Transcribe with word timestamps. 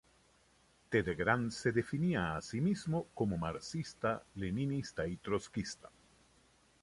Ted 0.89 1.15
Grant 1.15 1.51
se 1.51 1.71
definía 1.71 2.35
a 2.35 2.41
sí 2.41 2.59
mismo 2.59 3.05
como 3.13 3.37
marxista, 3.37 4.23
leninista 4.33 5.05
y 5.05 5.17
trotskista. 5.17 5.91